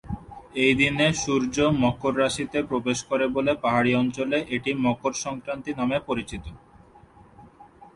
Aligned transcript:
এই 0.55 0.73
দিনে 0.79 1.07
সূর্য 1.21 1.55
মকর 1.81 2.13
রাশিতে 2.17 2.59
প্রবেশ 2.69 2.99
করে 3.09 3.25
বলে 3.35 3.53
পাহাড়ি 3.63 3.91
অঞ্চলে 3.95 4.37
এটি 4.55 4.71
মকর 4.85 5.13
সংক্রান্তি 5.25 5.71
নামে 5.79 5.97
পরিচিত। 6.07 6.45